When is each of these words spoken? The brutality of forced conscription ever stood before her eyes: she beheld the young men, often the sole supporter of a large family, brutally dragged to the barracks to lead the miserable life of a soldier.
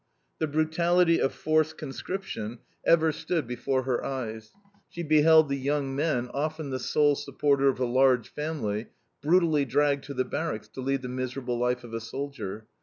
The 0.39 0.47
brutality 0.47 1.19
of 1.19 1.31
forced 1.31 1.77
conscription 1.77 2.57
ever 2.83 3.11
stood 3.11 3.45
before 3.45 3.83
her 3.83 4.03
eyes: 4.03 4.49
she 4.89 5.03
beheld 5.03 5.47
the 5.47 5.57
young 5.59 5.95
men, 5.95 6.27
often 6.33 6.71
the 6.71 6.79
sole 6.79 7.13
supporter 7.13 7.67
of 7.69 7.79
a 7.79 7.85
large 7.85 8.27
family, 8.27 8.87
brutally 9.21 9.63
dragged 9.63 10.03
to 10.05 10.15
the 10.15 10.25
barracks 10.25 10.69
to 10.69 10.81
lead 10.81 11.03
the 11.03 11.07
miserable 11.09 11.59
life 11.59 11.83
of 11.83 11.93
a 11.93 12.01
soldier. 12.01 12.65